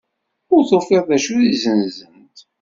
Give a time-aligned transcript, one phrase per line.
[0.53, 2.37] Ur tufiḍ d acu ara zzenzent.